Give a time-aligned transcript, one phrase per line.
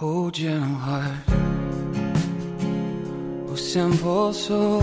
[0.00, 1.12] Oh, gentle heart,
[3.46, 4.82] oh, simple soul,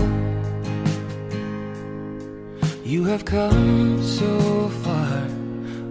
[2.82, 5.28] you have come so far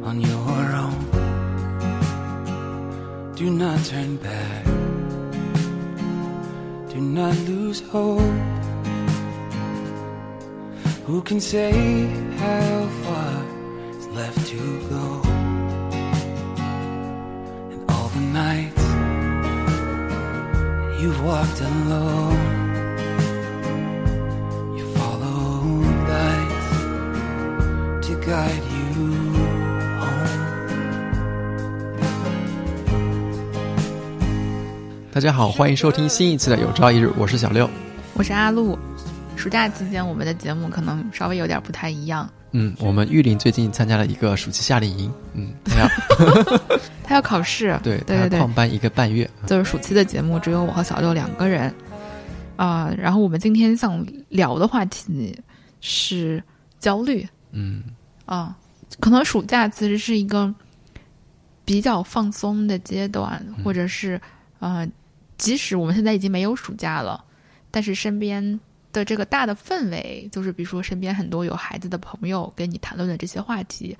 [0.10, 1.06] on your own.
[3.36, 4.66] Do not turn back,
[6.90, 8.22] do not lose hope.
[11.06, 12.08] Who can say
[12.38, 13.46] how far
[14.00, 15.22] is left to go?
[17.72, 18.71] And all the nights
[21.02, 22.38] you've walked alone,
[24.78, 26.70] you followed lights
[28.06, 29.10] to guide you
[30.00, 30.38] home.
[35.12, 37.68] 大家好，欢迎收听新一期的《有朝一日》，我是小六。
[38.14, 38.78] 我是阿露。
[39.36, 42.30] 暑假期间，我们的节目可能稍微有点不太一样。
[42.54, 45.88] 嗯，我们玉林最近参加了一个暑期夏令营，嗯，他要
[47.04, 48.40] 他要考试，对对对对。
[48.40, 49.30] 旷班一个半月。
[49.48, 51.74] 就是暑期的节目只有我和小六两个人。
[52.58, 55.36] 啊、然后我们今天想聊的话题
[55.80, 56.44] 是
[56.80, 57.28] 焦虑。
[57.52, 57.84] 嗯。
[58.26, 58.56] 啊、
[59.00, 60.54] 可能暑假其实是一个
[61.66, 64.20] 比较放松的阶段，或者是
[64.60, 64.88] 呃，
[65.38, 67.24] 即使我们现在已经没有暑假了，
[67.72, 68.60] 但是身边
[68.92, 73.98] 的这个大的氛围，就是比如说身边很多有孩子的朋友跟你谈论的这些话题，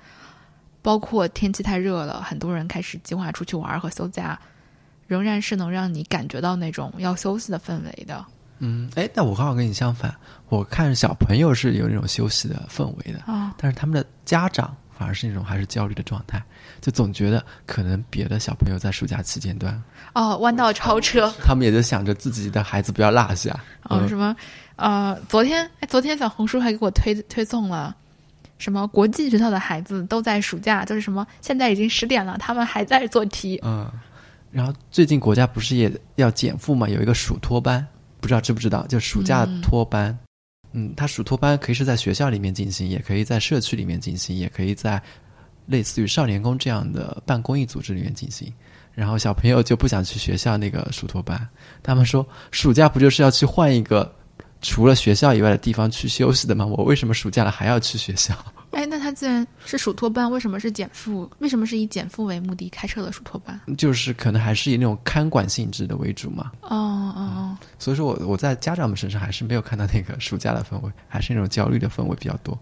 [0.82, 4.38] 包括天气太热了，很多人开始计划出去玩和休假，
[5.06, 8.24] 仍然是能让你感觉到那种要休息的氛围的
[8.58, 10.14] 嗯，哎，那我刚好跟你相反，
[10.48, 13.54] 我看小朋友是有那种休息的氛围的，啊。
[13.58, 16.40] 但是他们的家长反而是那种还是焦虑的状态，
[16.80, 19.82] 就总觉得可能别的小朋友在暑假期间段，
[20.14, 23.52] 哦，弯道超车， 他们也就想着自己的孩子不要落下。
[23.82, 24.36] 哦，嗯什么？
[24.82, 27.94] 呃，昨天哎，昨天小红书还给我推推送了，
[28.58, 33.60] 什么国际学校的孩子都在暑假，就是什么现在已经十点了，他们还在做题。
[33.62, 33.88] 嗯，
[34.50, 37.86] 然后最近国家不是也要减负嘛，有一个暑托班，
[38.20, 38.84] 不知道知不知道？
[38.88, 40.18] 就暑假托班。
[40.72, 45.00] 嗯，它暑托班可以是在学校里面进行，也可以在社区里面进行，也可以在
[45.66, 48.52] 类似于少年宫这样的办公益组织里面进行。
[48.94, 51.48] 然后小朋友就不想去学校那个暑托班，
[51.84, 54.12] 他们说暑假不就是要去换一个
[54.62, 56.64] 除了学校以外的地方去休息的吗？
[56.78, 58.34] 我为什么暑假了还要去学校？
[58.70, 61.30] 哎，那他既然是暑托班，为什么是减负？
[61.40, 63.60] 为什么是以减负为目的开设的暑托班？
[63.76, 66.52] 就是可能还是以那种看管性质的为主嘛。
[66.62, 72.58] 哦哦哦所以说我我在家长们身上还是没有看到那个暑假的氛围，还是那种焦虑的氛围比较多。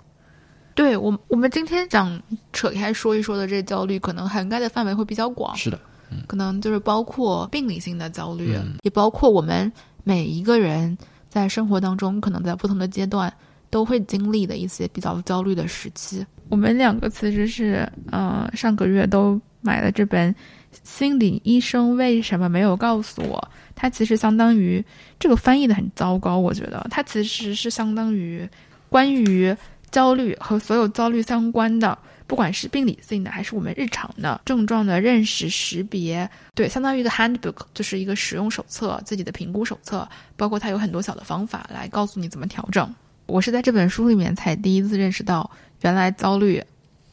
[0.74, 2.20] 对我我们今天想
[2.52, 5.78] 扯开说一说的这焦虑，可能涵盖的范围会比较广，是的，
[6.26, 9.70] 可能就是包括病理性的焦虑，嗯也包括我们
[10.02, 10.96] 每一个人
[11.30, 13.32] 在生活当中，可能在不同的阶段
[13.70, 16.26] 都会经历的一些比较焦虑的时期。
[16.48, 20.34] 我们两个其实是，呃，上个月都买了这本
[20.82, 23.38] 《心理医生为什么没有告诉我》，
[23.76, 24.84] 它其实相当于
[25.18, 28.46] 这个翻译的很糟糕，我觉得它其实是相当于
[28.88, 29.56] 关于
[29.90, 31.96] 焦虑和所有焦虑相关的。
[32.30, 42.88] 不管是病理性的还是我们日常的症状的认识、识别，对，相当于一个 handbook，就是一个使用手册，自己的评估手册，包括它有很多小的方法来告诉你怎么调整。
[43.26, 46.62] 我是在这本书里面才第一次认识到，原来焦虑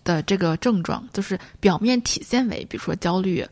[0.03, 3.43] 的这个症状，就是表面体现为，比如说焦虑、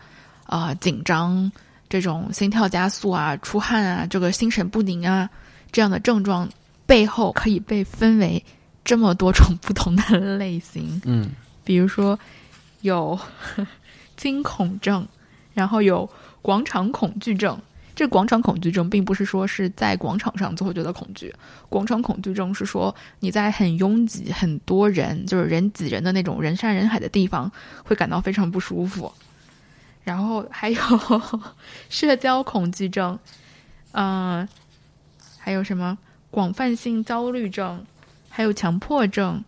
[0.44, 1.52] 啊、紧张
[1.90, 5.28] 这种心跳加速啊、出汗啊、这个心神不宁啊
[5.72, 6.48] 这样的症状
[6.86, 8.46] 背后，可以被分为
[8.84, 11.02] 这么多种不同的 类型。
[11.06, 11.32] 嗯
[11.66, 12.18] 比如说
[12.82, 13.20] 有
[14.16, 15.06] 惊恐症，
[15.54, 16.10] 然后有
[16.42, 17.60] 广场恐惧症。
[17.96, 21.34] 这广场恐惧症并不是说是在广场上就会觉得恐惧，
[21.70, 27.50] 广场恐惧症是说你在很拥挤、很多人，就是人挤人的那种人山人海的地方，
[27.86, 29.10] 会感到非常不舒服。
[30.04, 30.82] 然后还有
[31.90, 33.18] 社交恐惧症，
[33.94, 34.46] 嗯、
[35.38, 35.98] 还有什么
[36.30, 37.86] 广泛性焦虑症，
[38.30, 39.42] 还有强迫症，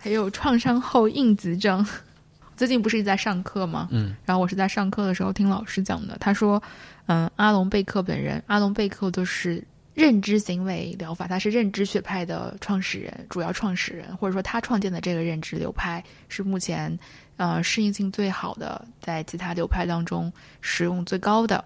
[0.00, 1.86] 还有创伤后应激症。
[2.56, 3.88] 最近不是一直在上课吗？
[3.90, 6.62] 嗯然后我是在上课的时候听老师讲的，他说，
[7.06, 9.64] 嗯，阿隆贝克本人，阿隆贝克就是
[9.94, 16.98] 认知行为疗法，他是认知学派的创始人，主要创始人，或者说他创建的这个认知流派是目前
[17.36, 20.30] 呃适应性最好的，在其他流派当中
[20.60, 21.64] 使用最高的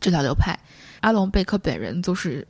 [0.00, 0.56] 治疗流派。
[1.00, 2.46] 阿隆贝克本人就是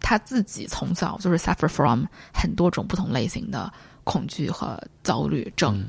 [0.00, 3.72] 他自己从小就是 suffer from 很多种不同类型的
[4.08, 5.84] 恐惧和焦虑症。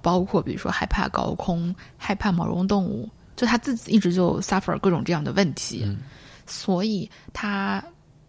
[0.00, 5.98] 包括比如说害怕高空、害怕毛绒动物，就他自己一直就 suffer 各种这样的问题，嗯。
[6.46, 7.84] 所以他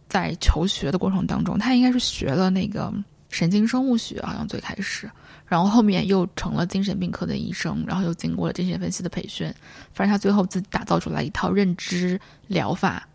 [0.09, 2.91] 在求学的过程当中，他应该是学了那个
[3.30, 5.09] 神经生物学，好像最开始，
[5.45, 9.47] 然后后面又成了精神病科的医生，然后又经过了精神分析的培训，
[9.94, 13.07] 反正他最后自己打造出来一套认知疗法，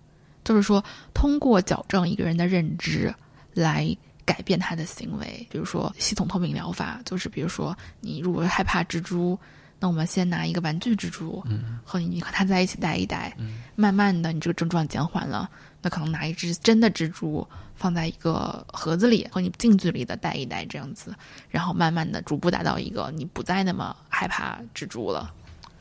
[0.45, 0.83] 就是说
[1.13, 3.13] 通过矫正一个人的认知
[3.53, 3.95] 来
[4.25, 9.39] 改变他的行为，比如说系统透明疗法，就是比如说你如果害怕蜘蛛。
[9.81, 15.51] 那我们先拿一个玩具蜘蛛，嗯和你和它在一起待一待，嗯慢慢的你这个症状减缓了，
[15.83, 21.15] 那可能拿一只真的蜘蛛放在一个盒子里，和你近距离的待一待这样子，
[21.51, 25.31] 然后慢慢的逐步达到一个你不再那么害怕蜘蛛了。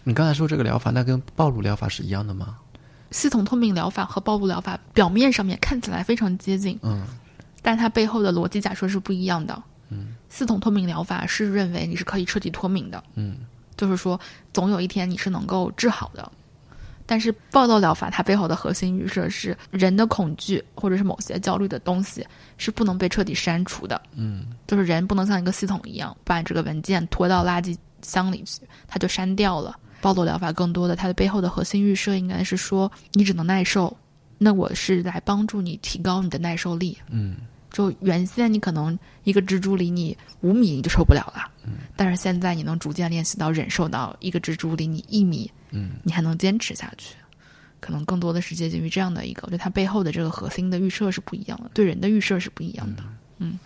[0.04, 2.58] 你刚才说这个疗法，那跟暴露疗法是一样的吗？
[3.12, 7.06] 系统透明疗法和暴露疗法表面上面看起来非常接近，嗯
[7.64, 9.60] 但它背后的逻辑假设是不一样的。
[9.90, 13.38] 嗯系统脱敏疗法是认为你是可以彻底脱敏的，嗯
[13.76, 14.20] 就是说
[14.52, 16.32] 总有一天你是能够治好的。
[17.06, 22.26] 但是暴露疗法它背后的核心预设是人的恐惧或者是某些焦虑的东西
[22.58, 29.76] 是不能被彻底删除的，嗯就是人不能像一个系统一样把这个文件拖到垃圾箱里去，它就删掉了。
[30.02, 33.96] 暴露疗法更多的它的背后的核心预设应该是说你只能耐受，
[34.38, 36.98] 那我是来帮助你提高你的耐受力。
[37.10, 37.36] 嗯
[37.74, 41.52] 就原先你可能一个蜘蛛离你五米你就受不了了，
[41.98, 47.16] 但是现在你能逐渐练习到忍受到一个蜘蛛离你一米，嗯你还能坚持下去。
[47.82, 53.04] 可能更多的是接近于这样的一个，我觉得它背后的这个核心的预设是不一样的，对人的预设是不一样的。
[53.40, 53.60] 嗯，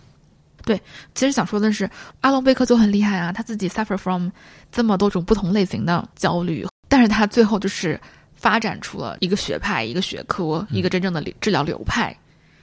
[0.64, 0.76] 对，
[1.14, 1.88] 其实想说的是，
[2.20, 4.28] 阿隆贝克就很厉害啊，他自己 suffer from
[4.72, 8.00] 这么多种不同类型的焦虑，但是他最后就是
[8.34, 12.16] 发展出了一个学派、一个学科、一个真正的理治疗流派。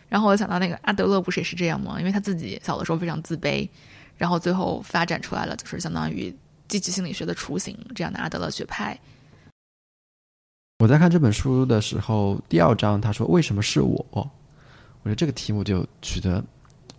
[0.07, 1.99] 然后我想到那个阿德勒不是也是这样吗？
[1.99, 3.67] 因为他自己小的时候非常自卑，
[4.17, 6.33] 然后最后发展出来了，就是相当于
[6.67, 8.97] 积极心理学的雏形这样的阿德勒学派。
[10.79, 14.29] 我在看这本书的时候，第二章他说：“为什么是我？”我
[15.05, 16.43] 觉得这个题目就取得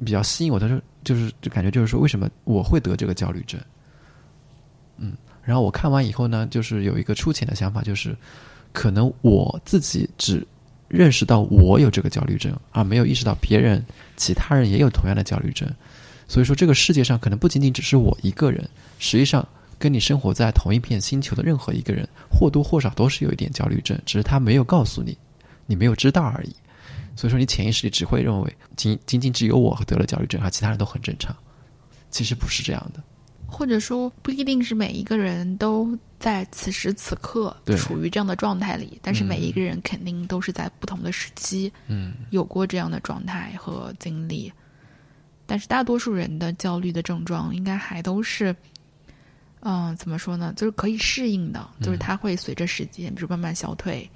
[0.04, 0.58] 比较吸引我。
[0.58, 3.60] 他说：“就是就感觉就是说，为什么我会得这个焦虑症？”
[4.96, 8.16] 嗯，然后我看完以后呢，就是有一个粗浅的想法，就是
[8.72, 10.46] 可能我自己只
[10.88, 13.84] 认识到我有这个焦虑症，而没有意识到别人、
[14.16, 15.68] 其他人也有同样的焦虑症。
[16.28, 18.68] 所以说，这个世界上可能不仅仅只是我一个人，
[18.98, 19.46] 实际上
[19.78, 25.16] 跟你生活在同一片星球的任何一个人，或多或少都是有一点焦虑症，只是他没有告诉你，
[25.66, 26.54] 你没有知道而已。
[27.14, 31.34] 所以说，你潜意识里只会认为仅仅仅只有我得了焦虑症，而其他人都很正常。
[32.10, 33.02] 其实不是这样的。
[33.46, 44.52] 或者说不一定是每一个人都在此时此刻处于这样的状态里，但是嗯每一个人肯定都是在不同的时期嗯有过这样的状态和经历。
[45.46, 48.54] 但是大多数人的焦虑的症状应该还都是，
[49.60, 50.52] 嗯、怎么说呢？
[50.56, 54.10] 就是可以适应的，就是它会随着时间，比如慢慢消退，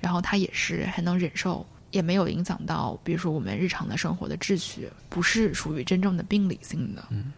[0.00, 7.04] 然后它也是还能忍受，也没有影响到，比如说我们日常的生活的秩序，不是属于真正的病理性的。
[7.10, 7.32] 嗯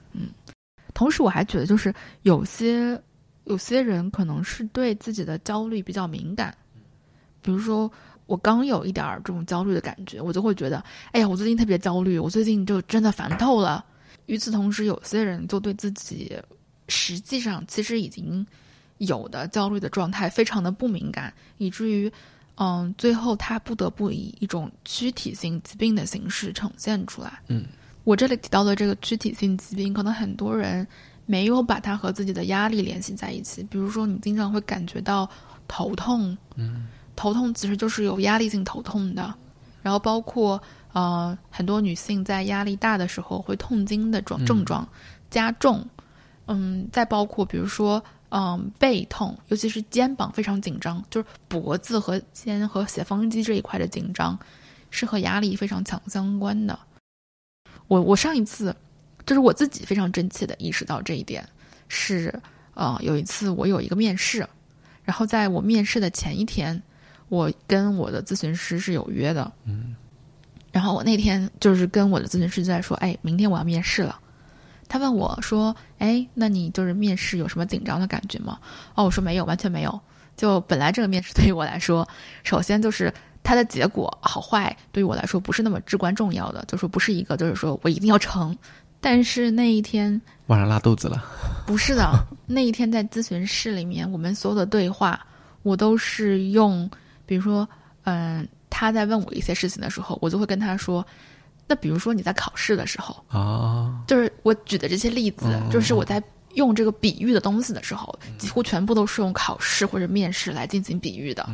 [0.95, 1.93] 同时，我还觉得就是
[2.23, 2.99] 有些
[3.45, 6.57] 有些人可能是对自己的焦虑比较敏感，
[7.43, 7.91] 比如说
[8.27, 10.83] 我刚有一点儿这种焦虑的感觉，我就会觉得，
[11.13, 13.85] 哎呀，我最近特别焦虑，我最近就真的烦透了。
[14.27, 16.35] 与此同时，有些人就对自己
[16.89, 18.47] 实际上其实已经
[18.99, 22.11] 有的焦虑的状态非常的不敏感，以至于。
[22.57, 27.41] 嗯，最后他不得不以一种躯体性疾病的形式呈现出来。
[27.49, 27.65] 嗯，
[28.05, 30.87] 我这里提到的这个躯体性疾病，可能很多人
[31.27, 33.63] 没有把它和自己的压力联系在一起。
[33.65, 35.29] 比如说，你经常会感觉到
[35.67, 36.87] 头痛，嗯，
[37.17, 39.35] 头痛其实就是有压力性头痛的。
[39.83, 44.89] 然后包括呃，很多女性在压力大的时候会痛经的状嗯症状
[45.31, 45.85] 加重。
[46.47, 48.03] 嗯，再包括比如说。
[48.37, 54.37] 嗯，背痛，尤其是肩膀非常紧张，就是脖子和肩和斜方肌这一块的紧张，
[54.91, 56.77] 是和压力非常强相关的。
[57.89, 58.75] 我我上一次，
[59.27, 61.47] 就是我自己非常真切的意识到这一点，
[61.89, 62.33] 是
[62.75, 64.47] 呃有一次我有一个面试，
[65.05, 66.83] 然后在我面试的前一天，
[67.29, 69.95] 我跟我的咨询师是有约的，嗯，
[70.73, 74.21] 然后我那天就是跟我的咨询师在说，哎，明天我要面试了。
[74.87, 78.59] 他问我说：“哎，那你就是面试有什么紧张的感觉吗？”
[78.95, 80.01] 哦，我说没有，完全没有。
[80.37, 82.07] 就本来这个面试对于我来说，
[82.45, 83.13] 首先就是
[83.45, 88.57] 它的结果好坏对于我来说不是那么至关重要的，就说不是一个就是说我一定要成。
[89.01, 91.23] 但是那一天晚上拉肚子了。
[91.67, 92.11] 不是的，
[92.47, 95.21] 那一天在咨询室里面，我们所有的对话，
[95.63, 96.91] 我都是用，
[97.27, 97.69] 比如说，
[98.05, 101.07] 嗯，他在问我一些事情的时候，我就会跟他说。
[101.67, 106.23] 那比如说你在考试的时候啊，就是我举的这些例子，哦就是我在
[106.55, 111.47] 用这个比喻的东西的时候，几乎全部都是用考试或者面试来进行比喻的。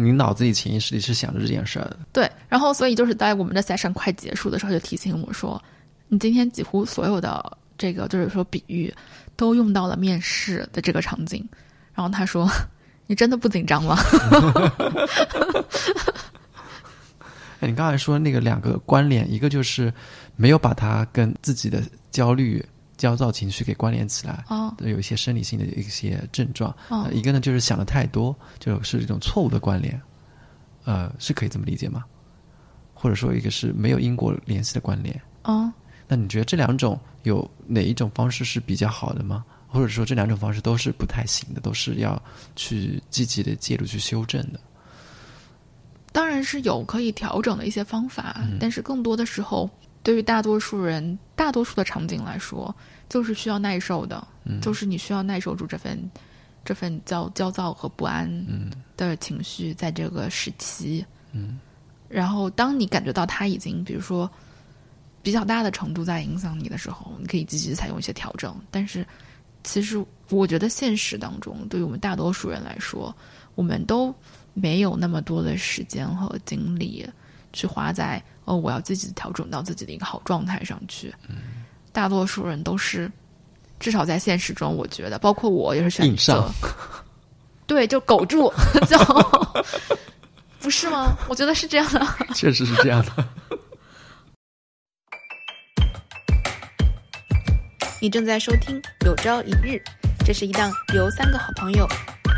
[0.00, 1.98] 你脑子里潜意识里是想着这件事儿的。
[2.12, 5.60] 对，然后所以就是在我们的 session 快结束的时候，就提醒我说，
[6.06, 8.94] 你今天几乎所有的这个就是说比喻，
[9.34, 11.44] 都用到了面试的这个场景。
[11.92, 12.48] 然后他说
[13.08, 13.98] ：“你真的不紧张吗？”
[17.58, 19.92] 哎，你刚才说那个两个关联，一个就是
[20.36, 22.64] 没有把它跟自己的焦虑、
[22.98, 26.70] 焦躁情绪给关联起来，哦，有一些生理性的一些症状。
[26.88, 29.98] 哦呃一个呢就是想的太多，就是一种错误的关联，
[30.84, 32.04] 呃，是可以这么理解吗？
[32.92, 35.18] 或者说一个是没有因果联系的关联？
[35.44, 35.72] 哦，
[36.06, 39.44] 那你觉得这两种有哪一种方式是比较好的吗？
[39.68, 42.20] 或者说这两种方式都是不太行的，都是要
[42.56, 44.58] 去积极的介入去修正的？
[46.10, 49.70] 当然是有可以调整的一些方法，但是更多的时候，
[50.08, 52.74] 对于大多数人、大多数的场景来说，
[53.10, 54.26] 就是需要耐受的，
[54.62, 56.02] 就是你需要耐受住这份
[56.64, 58.26] 这份焦焦躁和不安
[58.96, 61.60] 的情绪，在这个时期，嗯，
[62.08, 64.30] 然后当你感觉到它已经，比如说
[65.22, 68.58] 比较大的程度在影响你的时候，你可以积极采用一些调整。
[68.70, 69.06] 但是，
[69.62, 73.14] 其实我觉得现实当中，对于我们大多数人来说，
[73.56, 74.14] 我们都
[74.54, 77.06] 没有那么多的时间和精力
[77.52, 81.14] 去花在哦，我要自己调整到自己的一个好状态上去。
[81.92, 83.10] 大多数人都是，
[83.80, 86.50] 至少在现实中，我觉得，包括我也是选择，
[87.66, 88.52] 对，就苟住，
[88.88, 88.96] 就
[90.60, 91.16] 不是吗？
[91.28, 92.06] 我觉得是这样的。
[92.34, 93.28] 确实是这样的。
[98.00, 99.70] 你正在收听《有朝一日》，
[100.24, 101.84] 这是一档由三个好朋友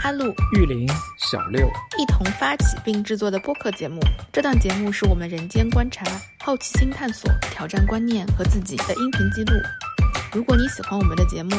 [0.02, 0.88] 阿路、玉林、
[1.19, 4.00] 小六，一同发起并制作的播客节目。
[4.33, 6.04] 这档节目是我们人间观察、
[6.42, 9.52] 好奇心探索、挑战观念和自己的音频记录。
[10.33, 11.50] 如果你喜欢我们的节目，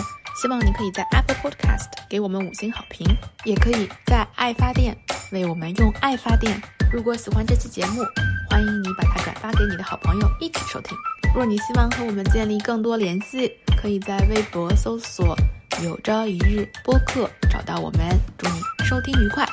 [0.41, 3.05] 希望你可以在 Apple Podcast 给我们五星好评，
[3.43, 4.97] 也可以在爱发电
[5.31, 6.59] 为我们用爱发电。
[6.91, 8.01] 如果喜欢这期节目，
[8.49, 10.97] 欢迎你把它转发给你的好朋友一起收听。
[11.35, 15.37] 若你希望和我们建立更多联系，可以在微博搜索
[15.83, 17.99] “有朝一日播客”找到我们。
[18.37, 19.43] 祝你收听愉快！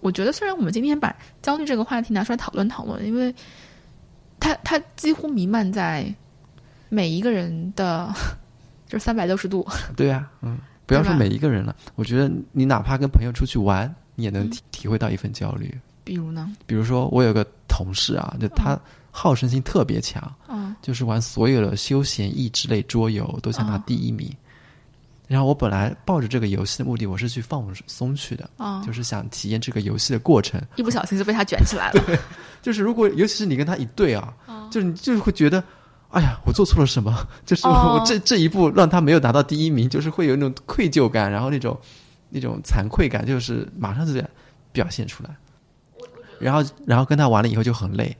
[0.00, 3.32] 我觉得，虽然我们今天把焦虑这个话题拿出来讨论讨论，因为
[4.40, 6.12] 它它几乎弥漫在
[6.88, 8.12] 每一个人的，
[8.88, 9.64] 就是三百六十度。
[9.96, 15.72] 对呀、嗯，不要说每一个人了，我觉得你哪怕跟朋友出去玩，你也能体体会到一份焦虑。
[16.02, 18.76] 比如呢，比如说，我有个同事啊，就他
[19.14, 24.28] 好胜心特别强，嗯就是玩所有的休闲益智类桌游都想拿哦第一名。
[25.28, 30.60] 然后我本来抱着这个游戏的目的，我是去放松去的，啊，就是想体验这个游戏的过程。
[30.76, 32.02] 一不小心就被他卷起来了。
[32.60, 35.62] 就是如果尤其是你跟他一对啊，哦就是你就是会觉得，
[36.10, 37.26] 哎呀，我做错了什么？
[37.46, 41.78] 就是哦我这、这一步让他没有拿到第一名，就是会有那种愧疚感，然后那种
[42.28, 44.28] 那种惭愧感，就是马上就得
[44.72, 45.30] 表现出来。
[46.38, 48.14] 然后然后跟他玩了以后就很累，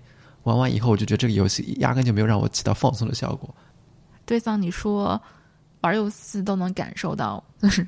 [0.45, 3.55] 玩完以后我就觉得这个游戏压根就没有让我起到放松的效果。
[4.25, 5.21] 对，像你说
[5.81, 7.87] 玩游戏都能感受到，就是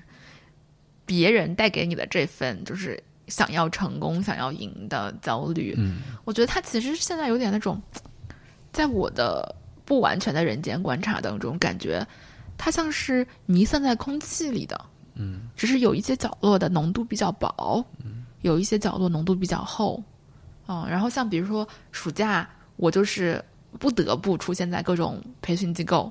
[1.05, 5.75] 别人带给你的这份就是想要成功、想要赢的焦虑。
[5.77, 7.81] 嗯，我觉得他其实现在有点那种，
[8.73, 12.07] 在我的不完全的人间观察当中，感觉
[12.57, 14.81] 它像是弥散在空气里的。
[15.15, 17.85] 嗯，只是有一些角落的浓度比较薄，
[18.43, 20.03] 有一些角落浓度比较厚。
[20.67, 23.43] 嗯，然后像比如说暑假，我就是
[23.79, 26.11] 不得不出现在各种培训机构，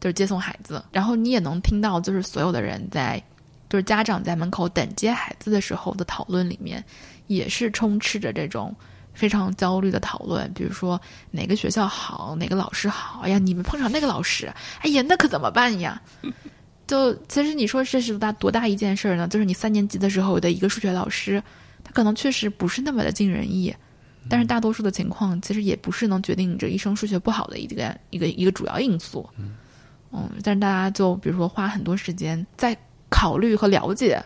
[0.00, 0.82] 就是接送孩子。
[0.92, 3.22] 然后你也能听到，就是所有的人在，
[3.68, 6.84] 就是家长在门口等接孩子的时候的讨论里面，
[7.26, 8.74] 也是充斥着这种
[9.12, 10.50] 非常焦虑的讨论。
[10.54, 16.00] 比如说哪个学校好，哪个老师好，哎呀，你们碰上那个老师，哎呀，那可怎么办呀？
[16.86, 19.28] 就其实你说这是多大多大一件事儿呢？
[19.28, 21.42] 就是你三年级的时候的一个数学老师，
[21.84, 23.74] 他可能确实不是那么的尽人意，
[24.28, 29.28] 但是大多数的情况其实也不是能决定你这一生数学不好的一个一个一个主要因素。
[30.10, 32.76] 嗯，但是大家就比如说花很多时间在
[33.08, 34.22] 考虑和了解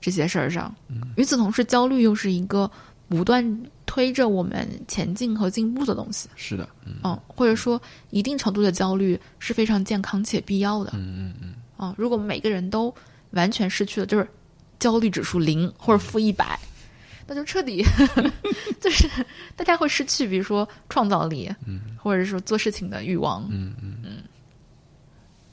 [0.00, 0.74] 这些事儿上。
[1.16, 2.70] 与此同时，焦虑又是一个
[3.08, 6.28] 不断推着我们前进和进步的东西。
[6.36, 7.80] 是的，嗯嗯，或者说
[8.10, 10.92] 一定程度的焦虑是非常健康且必要的。
[10.94, 12.94] 嗯嗯嗯，啊，如果每个人都
[13.30, 14.28] 完全失去了，就是
[14.78, 16.58] 焦虑指数零或者负一百，
[17.26, 17.84] 那就彻底
[18.80, 19.08] 就是
[19.56, 24.22] 大家会失去，比如说创造力，嗯，或者是说做事情的欲望，嗯嗯嗯，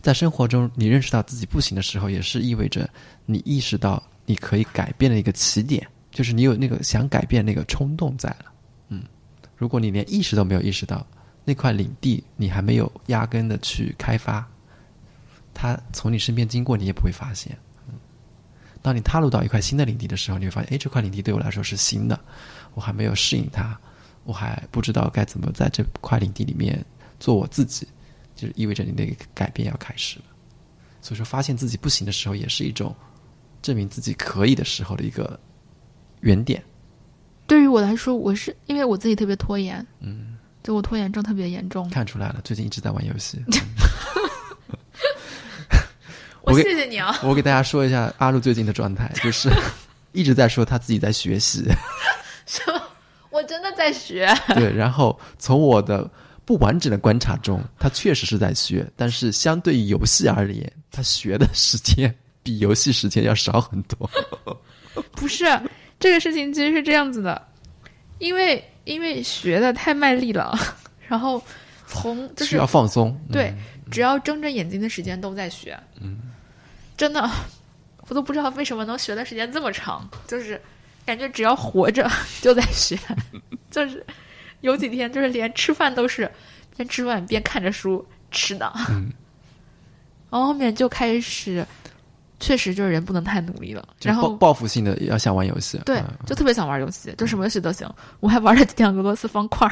[0.02, 2.90] 在生活中，你认识到自己不行的时候，也是意味着
[3.26, 8.46] 你意识到你可以改变的一个起点，就是你有那个想改变那个冲动在了。
[8.90, 9.04] 嗯，
[9.56, 11.06] 如果你连意识都没有意识到
[11.46, 14.46] 那块领地，你还没有压根的去开发，
[15.54, 17.58] 它从你身边经过，你也不会发现。
[18.82, 22.20] 嗯，当你踏入到一块新的领地的时候，你会发现，哎，这块领地对我来说是新的，
[22.74, 23.78] 我还没有适应它，
[24.24, 26.84] 我还不知道该怎么在这块领地里面
[27.20, 27.88] 做我自己，
[28.36, 30.26] 就是意味着你的改变要开始了。
[31.02, 32.96] 所以说，发现自己不行的时候，也是一种
[33.62, 35.40] 证明自己可以的时候的一个
[36.22, 36.64] 原点。
[37.48, 41.90] 对于我来说，我是因为我自己特别拖延，嗯，就我拖延症特别严重。
[41.90, 43.44] 看出来了，最近一直在玩游戏。
[46.42, 47.18] 我谢谢你啊！
[47.24, 49.50] 我给大家说一下阿路最近的状态，就是
[50.12, 51.64] 一直在说他自己在学习，
[52.46, 52.82] 什么
[53.30, 54.74] 我真的在学，对。
[54.74, 56.10] 然后从我的
[56.44, 64.10] 不完整的观察中，他确实是在学，但是相对于游戏而言，他学的时间比游戏时间要少很多。
[65.12, 65.46] 不是
[66.00, 67.42] 这个事情，其实是这样子的，
[68.20, 70.58] 因为因为学的太卖力了，
[71.08, 71.42] 然后
[71.88, 73.54] 从就是需要放松，嗯对，
[73.90, 76.18] 只要睁着眼睛的时间都在学，嗯，
[77.02, 77.28] 真的，
[78.08, 80.62] 我都不知道为什么能学的时间这么长，就是
[81.04, 82.08] 感觉只要活着
[82.42, 82.96] 就在学，
[83.72, 84.06] 就是
[84.60, 86.30] 有几天就是连吃饭都是
[86.78, 89.12] 边吃饭边看着书吃的，嗯
[90.30, 91.66] 然后后面就开始，
[92.40, 94.30] 确实就是人不能太努力了，然后。
[94.30, 97.90] 报报复性的要想玩游戏，对嗯，就特别想玩游戏，就什么游戏都行。
[98.20, 99.68] 我还玩了几天俄罗斯方块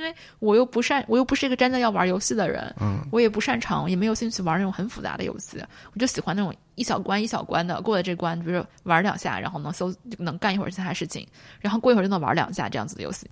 [0.00, 5.62] 因为我又不擅，我又不是一个真的要玩游戏的人，嗯，我也不擅长，也没有兴趣玩那种很复杂的游戏。
[5.92, 11.26] 我就喜欢那种一小关一小关的，过了这关，比如说玩两下，然后能搜能干一会儿其他事情，
[11.60, 13.28] 然后过一会儿就能玩两下这样子的游戏。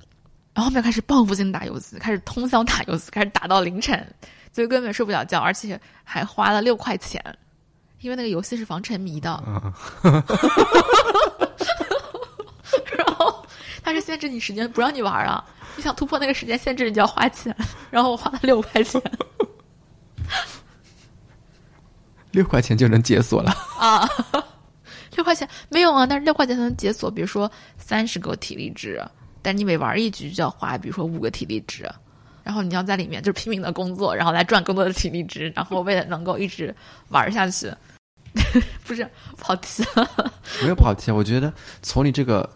[0.53, 4.07] 然后后面开始报复性打游戏，开始通宵打游戏，开始打到凌晨，
[4.53, 7.25] 就根本睡不了觉，而且还花了六块钱，
[8.01, 9.43] 因为那个游戏是防沉迷的。
[13.88, 15.42] 它是限制你时间，不让你玩啊。
[15.76, 17.57] 你想突破那个时间限制，你就要花钱。
[17.90, 19.00] 然后我花了六块钱
[22.33, 24.07] 六块钱就能解锁了，啊，
[25.16, 29.02] 六块钱没有啊，但是六块钱才能解锁，比如说三十个体力值，
[29.40, 31.90] 但你每玩一局就要花，比如说五个体力值。
[32.45, 36.75] 然后你要在里面就是拼命的工作，然后来赚更多的体力值，然后为了能够一直
[37.09, 37.73] 玩下去，
[38.85, 40.33] 不是跑题了。
[40.61, 41.14] 没有跑题啊。
[41.14, 42.49] 我觉得从你这个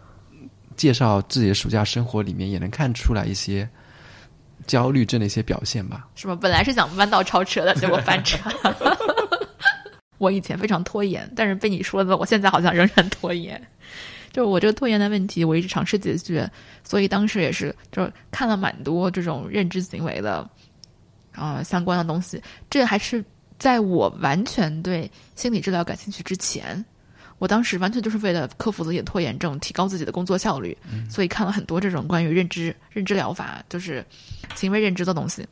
[0.75, 3.67] 介绍自己的暑假生活里面，也能看出来一些
[4.67, 6.07] 焦虑症的一些表现吧。
[6.15, 6.35] 是吧？
[6.35, 8.37] 本来是想弯道超车的，结果翻车。
[10.19, 13.61] 我以前非常拖延，但是被你说的，我现在好像仍然拖延。
[14.31, 16.49] 就我这个拖延的问题，我一直尝试解决，
[16.83, 20.49] 所以当时也是就是看了蛮多这种认知行为的
[21.33, 22.41] 啊、相关的东西。
[22.69, 23.23] 这还是
[23.59, 26.83] 在我完全对心理治疗感兴趣之前，
[27.43, 30.77] 我当时完全就是为了克服自己的拖延症，提高自己的工作效率，
[31.09, 34.01] 所以看了很多这种关于认知认知疗法，就是
[34.55, 35.45] 行为认知的东西。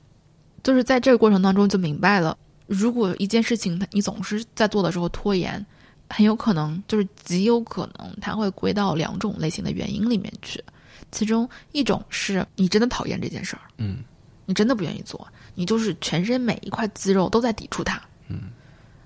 [0.63, 5.65] 就是在这个过程当中就明白了，如果一件事情它你总是在做的时候拖延，
[6.09, 10.63] 很有可能就是极有可能它会归到两种类型的原因里面去。
[11.11, 13.97] 其中一种是你真的讨厌这件事儿，嗯，
[14.45, 18.43] 你真的不愿意做，你就是全身每一块肌肉都在抵触它，嗯。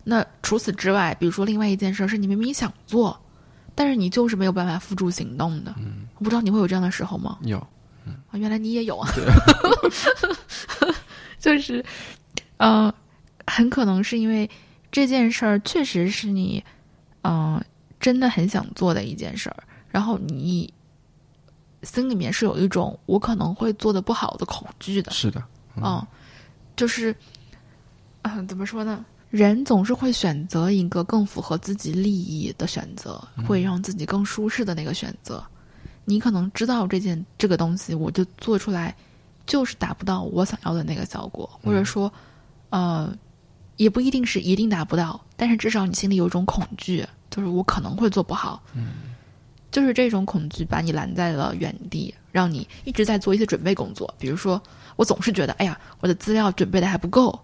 [0.08, 3.20] 那除此之外，比如说另外一件事儿是你明明想做，
[3.74, 6.08] 但是你就是没有办法付诸行动的，嗯。
[6.18, 7.40] 我不知道你会有这样的时候吗？
[7.42, 7.58] 有，
[8.32, 9.10] 啊，原来你也有啊，
[11.38, 11.84] 就是，
[12.58, 12.94] 呃，
[13.48, 14.50] 很可能是因为
[14.92, 16.64] 这件事儿确实是你，
[17.24, 17.62] 嗯、
[18.00, 19.58] 真的很想做的一件事儿，
[19.90, 20.74] 然后你
[21.84, 25.44] 心里面是有一种我可能会做的不好的恐惧的，是的，
[25.76, 26.02] 嗯，
[26.78, 27.14] 就是，
[28.22, 29.04] 啊、怎么说呢？
[29.36, 35.44] 人总是会选择一个更符合自己利益的选择，会让自己更舒适的那个选择。
[36.06, 38.96] 你可能知道这件这个东西，我就做出来，
[39.46, 42.10] 就是达不到我想要的那个效果，或者说，
[42.70, 43.14] 呃，
[43.76, 48.64] 也不一定是一定达不到，但是至少你心里有一种恐惧，就是我可能会做不好。
[49.70, 54.14] 就是这种恐惧把你拦在了原地，让你一直在做一些准备工作。
[54.18, 54.62] 比如说，
[54.96, 57.38] 我总是觉得，哎呀，我的资料准备的还不够，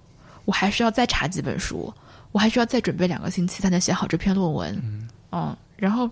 [0.45, 1.93] 我还需要再查几本书，
[2.31, 5.07] 我还需要再准备两个星期才能写好这篇论文。
[5.31, 6.07] 嗯然后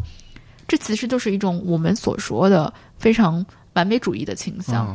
[0.67, 4.87] 这其实就是一种我们所说的非常完美主义的倾向。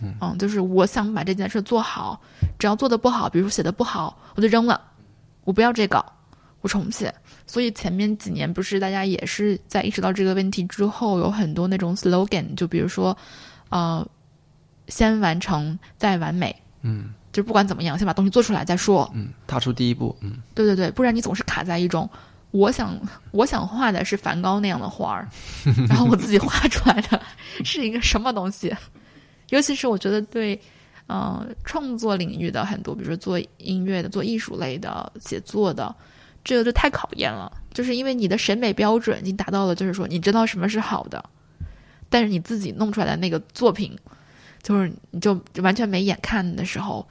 [0.00, 2.20] 嗯，嗯，就是我想把这件事做好，
[2.58, 4.80] 只要做的不好，比如说写的不好，我就扔了，
[5.44, 6.04] 我不要这个，
[6.60, 7.14] 我重写。
[7.46, 13.16] 所以前面几年不是大家也是在意识到这个问题之后，有很多那种 slogan，就比如说，
[13.70, 14.06] 呃，
[14.88, 19.10] 先完成再完美，嗯就不管怎么样，先把东西做出来再说。
[19.14, 22.08] 嗯，踏出第一步，嗯对对对，不然你总是卡在一种，
[22.50, 22.98] 我想
[23.30, 25.28] 我想画的是梵高那样的画儿，
[25.88, 27.20] 然后我自己画出来的
[27.64, 28.74] 是一个什么东西？
[29.50, 30.60] 尤其是我觉得对，
[31.06, 35.94] 呃，创作领域的很多，比如说做音乐的、做艺术类的、写作的，
[36.44, 37.50] 这个就太考验了。
[37.72, 41.24] 就是因为你的审美标准已经达到了，就是说你知道什么是好的，
[42.08, 43.96] 但是你自己弄出来的那个作品，
[44.62, 47.06] 就是你就完全没眼看的时候，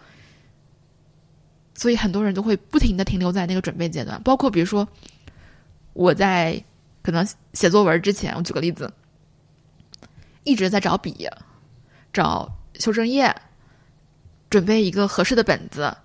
[1.73, 4.21] 所以很多人都会不停的停留在那个准备阶段。
[4.23, 4.88] 包括比如说，
[5.93, 6.63] 我在
[7.01, 8.91] 可能写作文之前，我举个例子，
[10.43, 11.27] 一直在找笔，
[12.13, 13.35] 找修正液，
[14.49, 15.95] 准备一个合适的本子。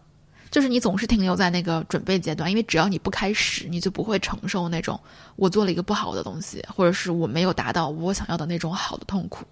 [0.50, 4.98] 就是你总是停留在那个准备阶段，因为只要你不开始，你就不会承受那种
[5.34, 9.44] 我做了一个不好的东西，或者是我没有达到我想要的那种好的痛苦。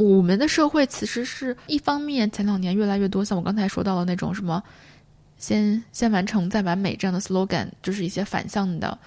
[0.00, 4.62] 我们的社会其实是一方面，前两年越来越多像我刚才说到的那种什么
[5.36, 8.98] “先先完成再完美”这样的 slogan，就是一些反向的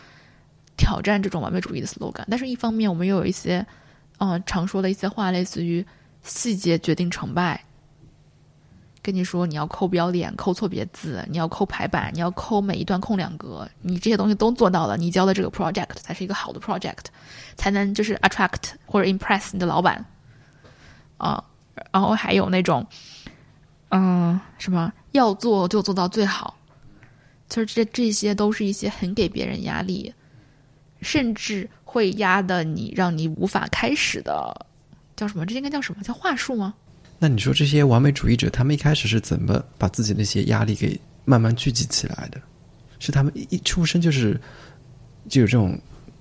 [0.78, 2.24] 挑战这种完美主义的 slogan。
[2.30, 3.66] 但是，一方面我们又有一些
[4.20, 5.84] 嗯常说的一些话，类似于
[6.22, 7.64] “细节决定成败”。
[9.02, 17.06] 跟你说，你要抠标点，抠错别字，你要抠排版，你要抠每一段空两格，你这些东西都做到了，你交的这个 project 才是一个好的 project，
[17.58, 20.06] 才能就是 attract 或者 impress 你的老板
[21.24, 21.44] 啊。
[21.92, 22.86] 然后还有那种，
[23.90, 26.56] 嗯，什么要做就做到最好，
[27.50, 30.14] 其实这这些都是一些很给别人压力，
[31.02, 34.68] 甚至会压的你让你无法开始的，
[35.16, 35.46] 叫什么？
[35.48, 36.76] 这应该叫什么叫话术吗？
[37.18, 42.40] 那你说这些完美主义者，他们一开始是怎么把自己那些压力给慢慢聚集起来的？
[43.00, 44.40] 是他们一出生就是
[45.28, 45.80] 就有这种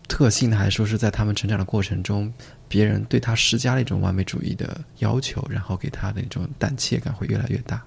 [0.08, 2.32] 特性呢，还是说是在他们成长的过程中，
[2.72, 7.82] 别人对他施加了一种完美主义的要求，然后给他的一种胆怯感会越来越大？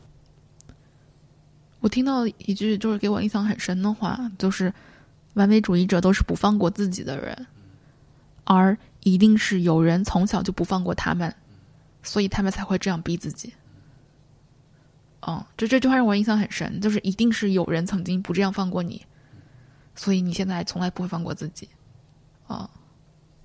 [1.80, 4.71] 我听到一句就是给我印象很深的话，就是
[5.34, 7.48] 完美主义者都是不放过自己的人，
[8.43, 11.34] 而一定是有人从小就不放过他们。
[12.04, 13.52] 所以他们才会这样逼自己。
[15.26, 19.04] 嗯，就这句话让我印象很深，就是一定是有人曾经不这样放过你，
[19.95, 21.67] 所以你现在从来不会放过自己。
[22.45, 22.69] 啊，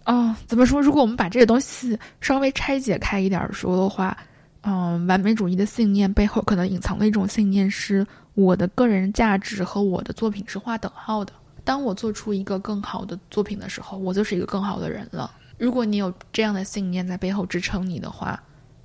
[0.07, 0.81] 哦，怎么说？
[0.81, 4.17] 如果我们把这个东西稍微拆解开一点说的话，
[4.63, 11.33] 嗯，完美主义的信念背后可能隐藏的一种信念是：我的个人价值和我的作品是划等号的。
[11.65, 15.31] 当我做出一个更好的作品的时候，我就是一个更好的人了。
[15.59, 18.43] 如果你有这样的信念在背后支撑你的话，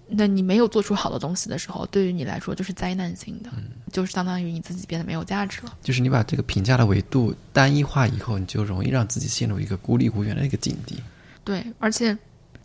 [0.07, 3.49] 那你没有做出好的东西的时候，对于你来说就是灾难性的，
[3.91, 5.73] 就是相当于你自己变得没有价值了。
[5.81, 11.01] 就是你把这个评价的维度单一化以后，你就容易让自己陷入一个孤立无援的一个境地。
[11.43, 12.17] 对，而且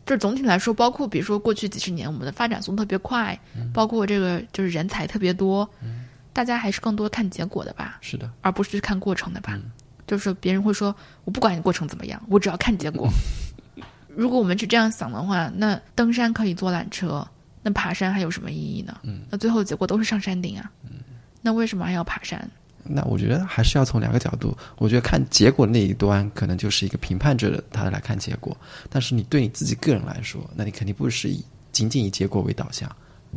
[0.05, 3.39] 这总体来说，包括比如说过去几十年，我们的发展速度特别快，
[3.73, 5.69] 包括这个就是人才特别多，
[6.33, 7.99] 大家还是更多看结果的吧？
[8.01, 9.59] 是的，而不是去看过程的吧？
[10.07, 13.09] 就是别人会说，我不管你过程怎么样，我只要看结果。
[14.17, 17.27] 如果我们是这样想的话，那登山可以坐缆车，
[17.63, 18.99] 那爬山还有什么意义呢？
[19.03, 20.71] 嗯，那最后结果都是上山顶啊。
[20.85, 20.99] 嗯，
[21.41, 22.49] 那为什么还要爬山？
[22.83, 24.57] 那我觉得还是要从两个角度。
[24.79, 28.57] 我觉得看结果那一端，可能就是一个评判者的他来看结果。
[28.89, 32.91] 但是你对你自己个人来说，那你肯定不是以仅仅以结果为导向，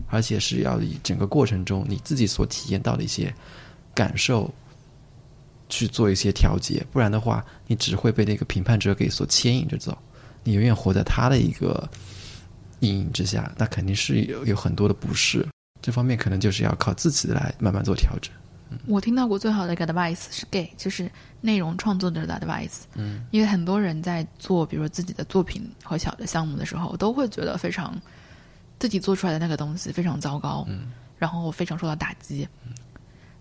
[0.08, 3.32] 而且是要以整个过程中你自己所体验到的一些
[3.94, 4.52] 感受
[5.68, 6.84] 去做一些调节。
[6.92, 9.96] 不然的话，你只会被那个评判者给所牵引着走。
[10.44, 11.90] 你永远活在他的一个
[12.80, 15.48] 阴影之下，那肯定是有有很多的不适。
[15.82, 18.32] 这方面可能就是要靠自己来慢慢做调整。
[18.88, 22.84] 我听到过最好的一个 advice 是给，就是内容创作者的 advice。
[22.96, 27.96] 嗯，因为很多人在做，比如说自己的作品和小的项目的时候，都会觉得非常
[28.80, 32.48] 自己做出来的那个东西非常糟糕，嗯，然后非常受到打击。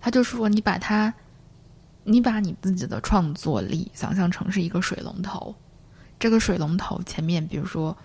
[0.01, 1.15] 他就说：“你把它，
[2.03, 5.55] 你把你自己的创作力想象成是一个水龙头。”
[6.23, 7.97] 这个水龙头前面，比如说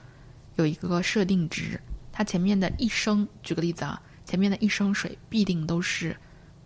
[0.55, 1.79] 有一个设定值，
[2.11, 6.17] 它前面的一升，举个例子啊，前面的一升水必定都是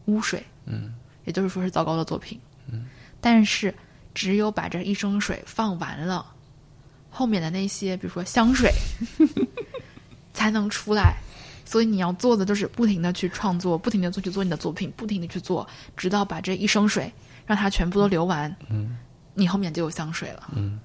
[0.06, 0.94] 污水，嗯，
[1.26, 2.40] 也就是说是糟糕的作品，
[2.72, 2.86] 嗯，
[3.20, 3.76] 但是
[4.14, 6.26] 只有把这一升水放完了，
[7.10, 8.72] 后面的那些，比如说香水，
[10.34, 11.18] 才能出来。
[11.66, 17.12] 所以你要做的就是不停的去创作，不停的做去做你的作品，不停的去做，直到把这一升水
[17.46, 18.98] 让它全部都流完，嗯，
[19.34, 20.80] 你后面就有香水了，嗯。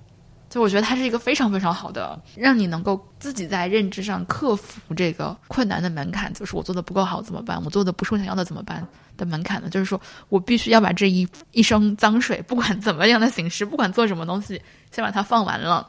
[0.49, 6.33] 就我觉得它是一个非常非常好的，让你能够自己在认知上克服这个困难的门槛。
[6.33, 7.61] 就是我做的不够好怎么办？
[7.65, 9.69] 我做的不是我想要的怎么办的门槛呢？
[9.69, 15.87] 就是说我必须要把这一一升脏水，不管怎么样的形式，不管做什么东西，先把它放完了，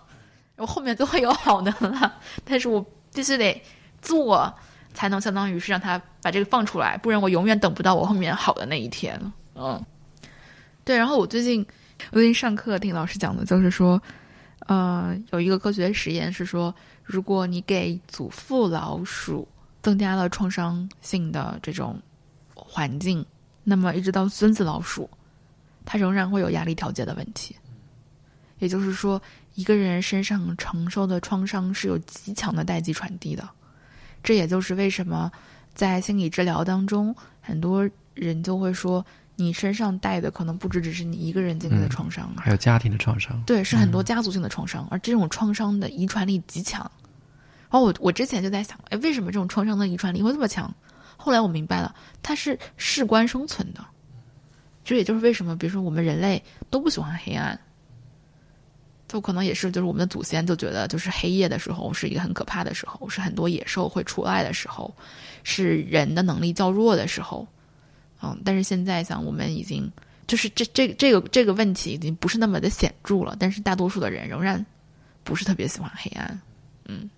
[0.55, 2.15] 我后面就会有好的了。
[2.43, 3.61] 但是我必须得
[4.01, 4.51] 做，
[4.93, 9.21] 才能相当于是让他把这个放出来，不然我永远等不到我后面好的那一天。
[9.53, 9.79] 嗯，
[10.83, 10.97] 对。
[10.97, 11.63] 然后我最近
[12.09, 14.01] 我最近上课听老师讲的，就是说。
[14.67, 19.47] 呃，有一个科学实验是说，如果你给祖父老鼠
[19.81, 21.99] 增加了创伤性的这种
[22.53, 23.25] 环境，
[23.63, 25.09] 那么一直到孙子老鼠，
[25.85, 27.55] 它仍然会有压力调节的问题。
[28.59, 29.21] 也就是说，
[29.55, 33.47] 一个人身上承受的创伤是有极强的代际传递的。
[34.23, 35.31] 这也就是为什么
[35.73, 39.05] 在心理治疗当中，很多人就会说，
[39.39, 43.39] 你身上带的可能不只只是你一个人经历的创伤，还有家庭的创伤。
[43.45, 46.81] 对，是很多家族性的创伤，而这种创伤的遗传力极强。
[47.69, 50.73] 然后我我之前就在想，哎，为什么这种创伤的遗传力会这么强？
[51.15, 53.85] 后来我明白了，它是事关生存的。
[54.83, 57.59] 这也就是为什么，比如说我们人类都不喜欢黑暗，
[59.07, 64.91] 就可能也是就是我们的祖先就觉得，就是黑夜的时候是一个很可怕的时候，是很多野兽会出来的时候，
[65.43, 67.47] 是人的能力较弱的时候。
[68.21, 69.91] 嗯，但是现在想我们已经
[70.27, 74.65] 就是这这这个这个问题已经不是那么的显著了，但是大多数的人仍然
[75.23, 76.39] 不是特别喜欢黑暗。
[76.85, 77.09] 嗯。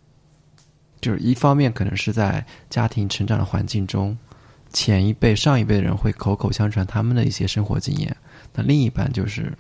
[1.01, 4.17] 就是一方面可能是在家庭成长的环境中，
[4.73, 8.13] 前一辈、上一辈的人会口口相传他们的一些生活经验，
[8.53, 9.57] 那另一半就是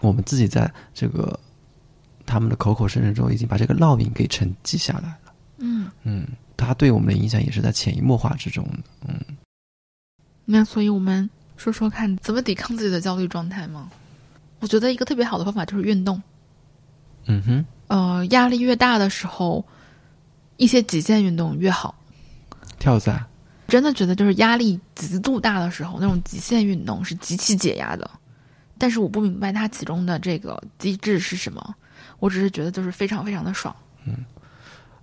[0.00, 1.40] 我们自己在这个
[2.26, 5.32] 他们的口口声声中已经把这个烙印给沉积下来了。
[5.56, 8.78] 嗯嗯，他对我们的影响也是在潜移默化之中的。
[9.08, 9.18] 嗯，
[10.52, 13.88] 那所以我们说说看，怎么抵抗自己的焦虑状态吗？
[14.60, 16.22] 我觉得一个特别好的方法就是运动。
[17.24, 19.64] 嗯哼，呃，压力越大的时候。
[20.58, 21.92] 一些极限运动越好，
[22.78, 23.24] 跳伞，
[23.66, 28.08] 真的觉得就是压力极度大的时候，那种极限运动是极其解压的。
[28.78, 31.74] 但是我不明白它其中的这个机制是什么，
[32.20, 33.74] 我只是觉得就是非常非常的爽。
[34.04, 34.24] 嗯，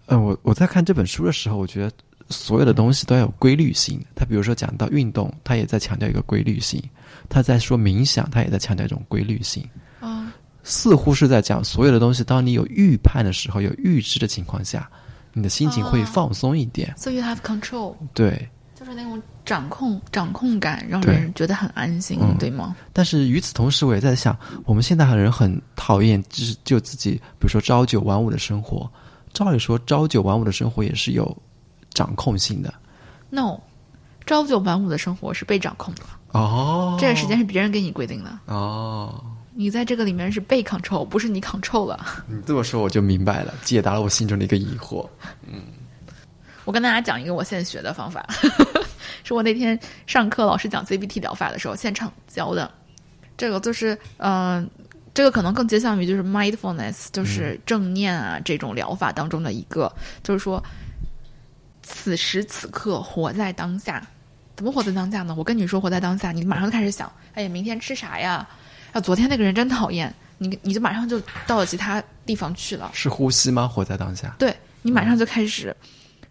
[0.05, 1.91] 呃，我我在看这本书的时候，我觉得
[2.29, 3.99] 所有的东西都要有规律性。
[4.15, 6.81] 他比如说讲到运动，他也在强调一个规律性；
[7.27, 9.63] 他在说冥想，他也在强调一种规律性。
[9.99, 14.89] 啊，似乎是在讲所有的东西，当你有预判的时候，有预知的情况下。
[15.31, 17.93] 你的心情会放松一点，so you have control。
[18.15, 22.75] 对，就是那种掌控、掌控感，让人觉得很安心，对吗？
[22.91, 28.91] 但是与此同时，我也在想，我们现在的人很讨厌，就是就自己，比如说朝九晚五的生活。
[29.31, 31.37] 照理说，朝九晚五的生活也是有
[31.93, 32.73] 掌控性的。
[33.29, 33.59] No，
[34.25, 36.01] 朝九晚五的生活是被掌控的。
[36.31, 38.39] 哦，这个时间是别人给你规定的。
[38.45, 39.23] 哦。
[39.51, 42.23] 你在这个里面是被 control，不是你 control 了。
[42.27, 45.05] 你这么说我就明白了，解答了我心中的一个疑惑。
[45.45, 45.61] 嗯，
[46.63, 48.25] 我跟大家讲一个我现在学的方法，
[49.25, 52.71] 是我那天上课老师讲 CBT 疗法的时候现场教的。
[53.35, 54.69] 这个就是，嗯，
[55.13, 59.91] 这个可能更接向于就是 mindfulness，就是正念啊这种疗法当中的一个，
[60.23, 60.63] 就是说，
[61.83, 64.05] 此时此刻活在当下。
[64.55, 65.33] 怎么活在当下呢？
[65.37, 68.47] 我跟你说活在当下，你马上就开始想，哎呀，明天吃啥呀？
[68.91, 72.91] 啊，昨天那个人真讨厌你，你就马上就到了其他地方去了。
[72.93, 73.67] 是呼吸吗？
[73.67, 74.35] 活在当下。
[74.37, 75.73] 对你马上就开始，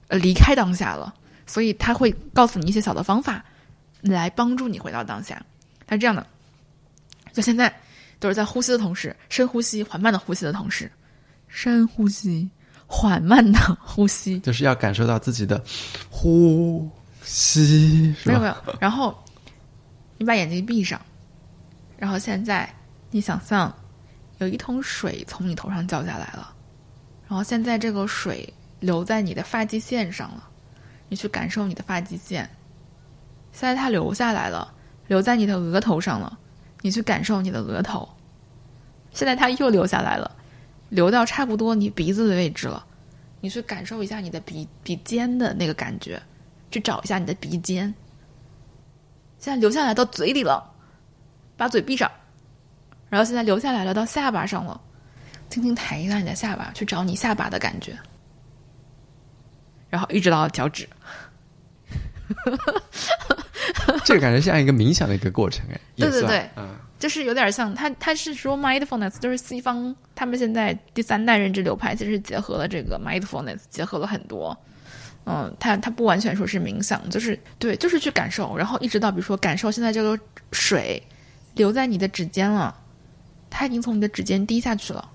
[0.09, 1.15] 呃，离开当下了。
[1.47, 3.43] 所以他会告诉你一些小的方法，
[4.03, 5.43] 来帮助你回到当下。
[5.87, 6.27] 他是这样的，
[7.33, 7.75] 就现在
[8.19, 10.93] 都是在呼吸的同时，深呼吸、缓慢的呼吸的同时，
[11.49, 12.47] 深呼吸、
[12.89, 15.63] 缓慢的呼吸，就是要感受到自己的
[16.11, 16.91] 呼
[17.23, 18.13] 吸。
[18.25, 19.17] 没有没有，然后
[20.17, 21.01] 你把眼睛闭上。
[21.99, 22.73] 然后现在，
[23.11, 23.73] 你想象
[24.39, 26.55] 有一桶水从你头上浇下来了，
[27.29, 30.49] 然后现在这个水流在你的发际线上了，
[31.09, 32.49] 你去感受你的发际线。
[33.53, 34.73] 现在它流下来了，
[35.09, 36.39] 流在你的额头上了，
[36.81, 38.09] 你去感受你的额头。
[39.13, 40.31] 现在它又流下来了，
[40.89, 42.85] 流到差不多你鼻子的位置了，
[43.41, 46.21] 你去感受一下你的鼻鼻尖的那个感觉，
[46.71, 47.93] 去找一下你的鼻尖。
[49.39, 50.75] 现在流下来到嘴里了。
[51.59, 52.09] 把嘴闭上，
[53.09, 54.81] 然后现在流下来了，到下巴上了，
[55.51, 57.99] 轻轻抬一下你的下巴，去找你下巴的感觉，
[59.91, 60.89] 然后一直到脚趾。
[64.05, 74.57] 这个感觉像一个冥想的一个过程，哎，对对对，嗯，就是有点像他，他是说 mindfulness，就是西方他们现在第三代认知流派，其实结合了这个 mindfulness，结合了很多，
[75.25, 80.19] 嗯，他他不完全说是冥想，就是对，就是去感受，然后一直到比如说感受现在这个
[80.53, 81.03] 水。
[81.55, 82.73] 留在你的指尖了，
[83.51, 85.11] 它已经从你的指尖滴下去了，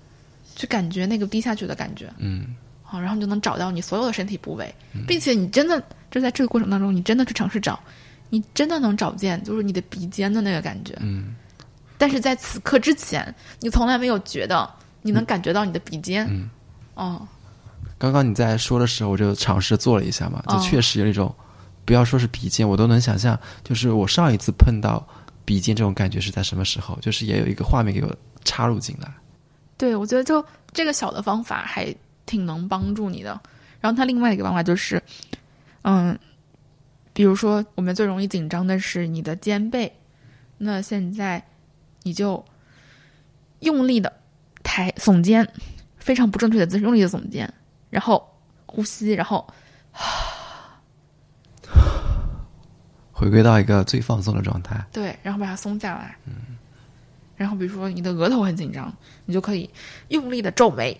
[0.54, 4.70] 去感觉那个滴下去的感觉，嗯，好，然后你就能找到你所有的身体部位，
[5.06, 7.80] 并且你真的就在这个过程当中，你真的去尝试找，
[8.28, 11.34] 你真的能找见，就是你的鼻尖的那个感觉，嗯，
[11.96, 14.68] 但是在此刻之前，你从来没有觉得
[15.02, 16.50] 你能感觉到你的鼻尖，嗯，
[16.94, 17.28] 哦，
[17.98, 21.34] 刚刚你在说的时候，我就尝试做了一下嘛，就确实有一种，
[21.84, 25.06] 不要说是鼻尖，我都能想象，就是我上一次碰到。
[25.46, 26.98] 鼻尖这种感觉是在什么时候？
[27.02, 29.12] 就是也有一个画面给我插入进来。
[29.76, 33.38] 对，我觉得就这个小的方法还挺能帮助你的。
[33.78, 35.02] 然后它另外一个方法就是，
[35.82, 36.18] 嗯，
[37.12, 39.92] 比如说我们最容易紧张的是你的肩背，
[40.56, 41.44] 那现在
[42.04, 42.42] 你就
[43.60, 44.12] 用力的
[44.62, 45.46] 抬耸肩，
[45.96, 47.52] 非常不正确的姿势，用力的耸肩，
[47.90, 48.24] 然后
[48.66, 49.44] 呼吸，然后
[53.10, 54.84] 回归到一个最放松的状态。
[54.92, 56.16] 对，然后把它松下来。
[56.26, 56.56] 嗯。
[57.36, 59.68] 然后比如说你的额头很紧张，你就可以
[60.08, 60.96] 用力的皱眉，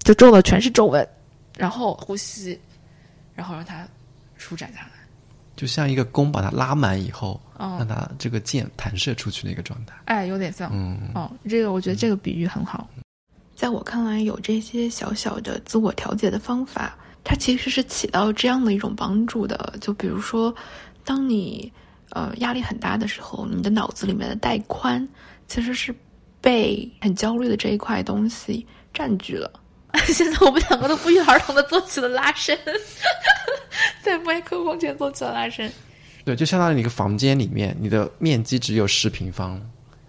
[0.00, 1.08] 就皱的全是皱纹，
[1.56, 2.60] 然后呼吸，
[3.34, 3.86] 然后让它
[4.36, 4.90] 舒展下来。
[5.60, 9.94] 就像一个弓把它拉满以后，嗯让它这个箭弹射出去的一个状态。
[10.06, 10.70] 哎，有点像。
[10.72, 12.88] 嗯，哦，这个我觉得这个比喻很好。
[13.54, 19.74] 在我看来，有这些小小的自我调节的方法，它其实是起到这样的一种帮助的。
[19.82, 20.54] 就比如说，
[21.04, 21.70] 当你
[22.12, 25.06] 呃压力很大的时候，你的脑子里面的带宽
[25.46, 25.94] 其实是
[26.40, 29.59] 被很焦虑的这一块东西占据了。
[30.12, 32.58] 现在我们两个都不约而同的做起了拉伸，
[34.02, 35.70] 在麦克风前做起了拉伸。
[36.24, 39.60] 对，就相当于你一个房间里面，你的面积只有十平方，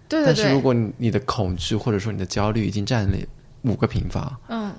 [0.08, 3.16] 对对对，但是如果你你的恐惧或者说你的焦虑已经占了
[3.62, 4.72] 五个平方，嗯。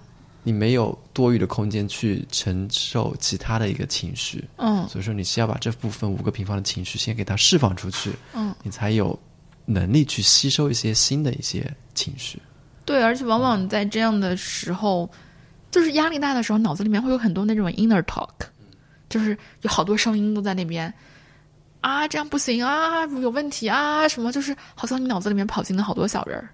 [0.46, 4.86] 你没有多余的空间去承受其他的一个情绪，嗯。
[4.90, 9.18] 所以说你需要把这部分五个平方的情绪先给它释放出去，嗯，你才有
[9.64, 12.38] 能力去吸收一些新的一些情绪。
[12.86, 15.10] 对，而且往往在这样的时候，
[15.72, 18.30] 就是压力大的时候，脑子里面会有很多那种 inner talk，
[19.10, 20.94] 就是有好多声音都在那边
[21.82, 26.50] 啊，这样不行啊，有问题啊，什么，就是好像你脑子里面跑进了好多小人儿，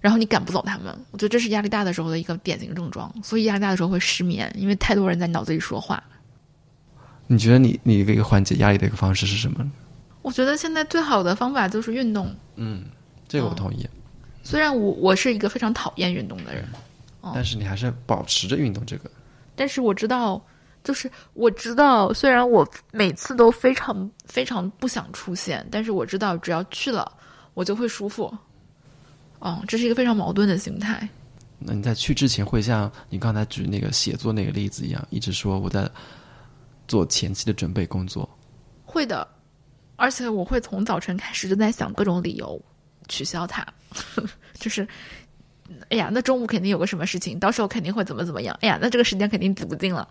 [0.00, 0.86] 然后你赶不走他们。
[1.10, 6.02] 我觉得这是压力大的时候的一个典型症状，所以压力大的时候会失眠，因为太多人在脑子里说话。
[7.26, 9.70] 你觉得你你的一个缓解压力的一个方式是什么呢？
[10.22, 12.84] 我觉得现在最好的方法就是运动，嗯，
[13.28, 13.86] 这个我同意，
[14.42, 16.64] 虽然我我是一个非常讨厌运动的人。
[17.34, 19.10] 但是你还是保持着运动这个。
[19.54, 20.42] 但是我知道，
[20.82, 27.12] 就是我知道，虽然我每次都非常非常不想出现，但是我知道只要去了，
[27.52, 28.32] 我就会舒服。
[29.40, 31.06] 嗯，这是一个非常矛盾的心态。
[31.58, 35.90] 那你在去之前会像你刚才举那个写作那个例子一样，一直说我在
[36.86, 38.26] 做前期的准备工作。
[38.86, 39.26] 会的，
[39.96, 42.58] 而且我会从早晨开始就在想各种理由
[43.08, 43.66] 取消它，
[44.54, 44.86] 就是，
[45.88, 50.08] 哎呀，那中午肯定有个什么事情，到时候肯定会怎么怎么样，哎呀，那这个时间肯定挤不进了。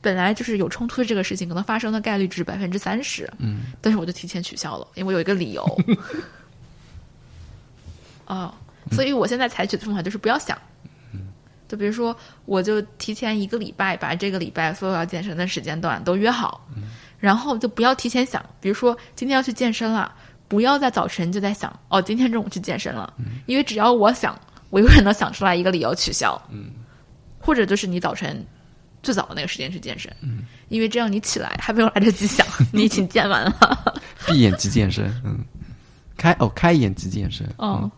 [0.00, 5.64] 本来就是有冲突的这个事情，可能发生的概率只是百分之三十，嗯，但是我就提前取消了，因为我有一个理由。
[8.26, 8.52] 哦，
[8.90, 10.58] 所以我现在采取的方法就是不要想，
[11.68, 16.66] 就比如说，我就提前一个礼拜把这个礼拜所有要健身的时间段都约好，
[17.20, 20.12] 然后就不要提前想，比如说今天要去健身了，
[20.52, 23.10] 不要在早晨就在想哦，今天中午去健身了，
[23.46, 24.38] 因为只要我想，
[24.68, 26.72] 我永远能想出来一个理由取消，嗯。
[27.40, 28.46] 或者就是你早晨
[29.02, 30.44] 最早的那个时间去健身，嗯。
[30.68, 33.94] 因为这样你起来还没有来得及想， 你已经健完了。
[34.26, 35.42] 闭眼即健身，嗯，
[36.18, 37.90] 开哦开眼即健身，嗯，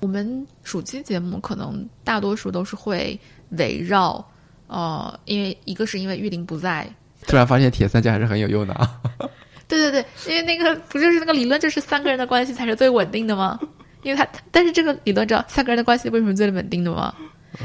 [0.00, 3.16] 我们暑期节目可能大多数都是会
[3.50, 4.28] 围绕，
[4.66, 6.92] 呃，因为一个是因为玉林不在，
[7.28, 9.00] 突然发现铁三角还是很有用的啊。
[9.68, 13.60] 对对对，因为那个不就是那个理论，就是三个人的关系才是最稳定的吗？
[14.02, 17.14] 因为他，但是这个理论知道三个人的关系为什么最稳定的吗？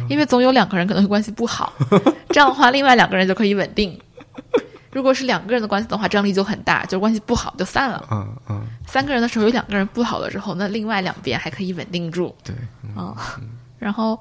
[0.09, 1.71] 因为总有两个人可能会关系不好，
[2.29, 3.97] 这样的话，另外两个人就可以稳定。
[4.91, 8.07] 如果是两个人的关系的话，张力就很大，就关系不好就散了。
[8.11, 12.35] 嗯嗯，三个人的时候有两个人不好的时候，那另外两边还可以稳定住。
[12.43, 13.15] 对，嗯啊、
[13.79, 14.19] 然后，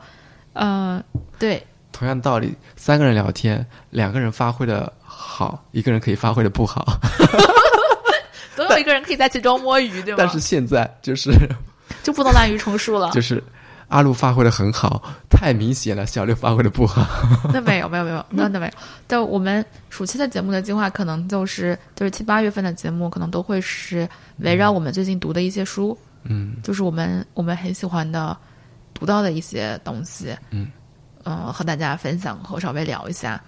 [0.52, 1.02] 呃，
[1.38, 6.84] 对，同样道理，三个人聊天，两个人发挥的好，一个人可以发挥的不好。
[8.54, 10.16] 总有一个人可以在其中摸鱼，对吗？
[10.18, 11.32] 但是现在就是
[12.02, 13.10] 就不能滥竽充数了。
[13.12, 13.42] 就是
[13.88, 17.06] 阿路发挥的很好，太明显了，小六发挥的不好。
[17.52, 18.72] 那没有，没有，没有，那那没有。
[19.06, 28.34] 但我们暑期的节目的计划，可能就是就是七八月份的节目，可能都会是围绕我们最近读的一些书，嗯就是我们我们很喜欢的
[28.94, 30.70] 读到的一些东西，嗯，
[31.24, 33.38] 呃，和大家分享和稍微聊一下。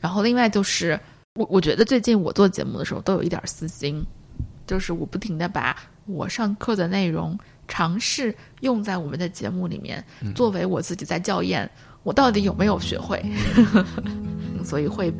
[0.00, 1.00] 然后另外就是
[1.36, 4.04] 我我觉得最近我做节目的时候都有一点私心，
[4.66, 11.68] 就是我不停的把我上课的内容尝试用在我们的节目里面，作为我自己在校验
[12.02, 13.24] 我到底有没有学会，
[14.64, 15.12] 所以会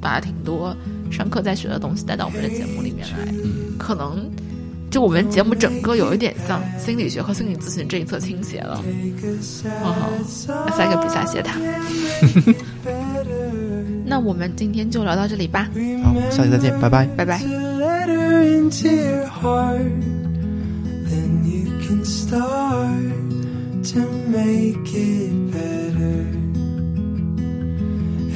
[0.00, 0.76] 把挺多
[1.10, 3.32] 上课在学的东西带到我们的节目里面来，
[3.78, 4.30] 可能。
[4.90, 10.24] 就我们节目整个有一点向心理学和心理咨询这一侧倾斜了，嗯哼，
[10.76, 11.60] 塞个比萨斜塔。
[14.04, 15.68] 那我们今天就聊到这里吧，
[16.02, 17.06] 好，下期再见，拜拜。
[17.16, 17.69] 拜拜。
[18.08, 20.00] Her into your heart,
[21.10, 23.12] then you can start
[23.92, 26.24] to make it better.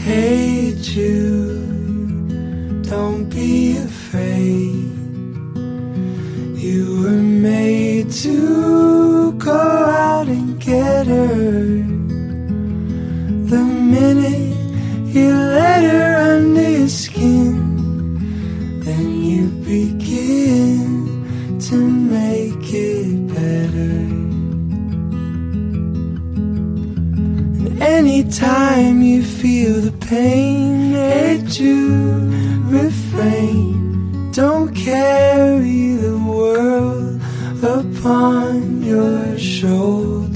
[0.02, 4.90] Hey Jude, don't be afraid.
[6.64, 11.82] You were made to go out and get her.
[13.52, 14.56] The minute
[15.14, 17.13] you let her under your skin,
[19.34, 23.96] you begin to make it better.
[27.82, 31.74] Anytime you feel the pain, hate to
[32.78, 34.30] refrain.
[34.30, 37.20] Don't carry the world
[37.78, 40.34] upon your shoulders.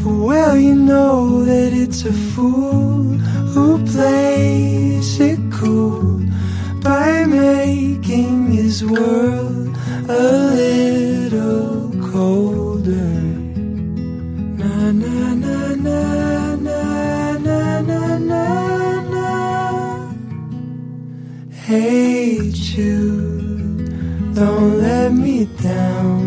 [0.00, 3.18] For well, you know that it's a fool
[3.52, 5.39] who plays it
[6.82, 9.68] by making his world
[10.08, 10.22] a
[10.60, 13.18] little colder.
[14.60, 16.02] Na na na na
[16.68, 16.82] na
[17.48, 18.44] na na na
[19.14, 19.28] na.
[21.66, 23.02] Hate you,
[24.38, 26.22] don't let me down.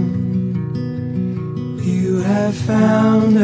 [1.84, 3.38] You have found